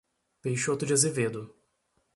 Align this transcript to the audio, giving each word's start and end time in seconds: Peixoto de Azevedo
Peixoto 0.41 0.83
de 0.87 0.93
Azevedo 0.93 1.53